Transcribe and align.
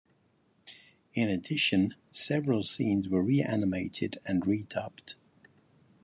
In 1.13 1.29
addition, 1.29 1.93
several 2.09 2.63
scenes 2.63 3.07
were 3.07 3.21
re-animated 3.21 4.17
and 4.25 4.47
re-dubbed. 4.47 5.13